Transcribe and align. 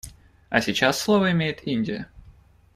А 0.49 0.61
сейчас 0.61 0.97
слово 0.99 1.29
имеет 1.29 1.67
Индия. 1.67 2.09